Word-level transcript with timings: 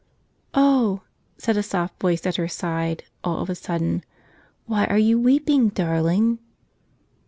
"Oh," 0.55 1.01
said 1.37 1.57
a 1.57 1.61
soft 1.61 2.01
voice 2.01 2.25
at 2.25 2.37
her 2.37 2.47
side, 2.47 3.03
all 3.23 3.37
of 3.39 3.51
a 3.51 3.53
sudden, 3.53 4.03
"why 4.65 4.85
are 4.87 4.97
you 4.97 5.19
weeping, 5.19 5.69
darling?" 5.69 6.39